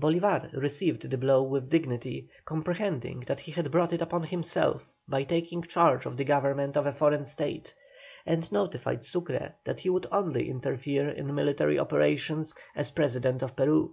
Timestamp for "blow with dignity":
1.18-2.30